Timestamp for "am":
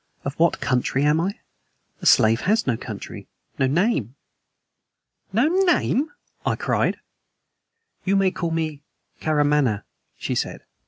1.03-1.19